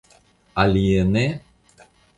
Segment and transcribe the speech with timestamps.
[0.63, 1.25] Alie ne?